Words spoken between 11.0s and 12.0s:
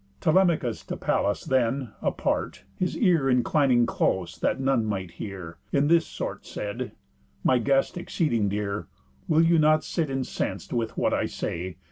I say?